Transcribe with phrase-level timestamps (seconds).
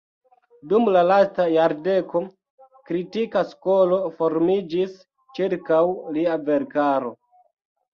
[0.69, 2.23] Dum la lasta jardeko
[2.89, 5.01] kritika skolo formiĝis
[5.39, 5.87] ĉirkaŭ
[6.21, 7.19] lia verkaro.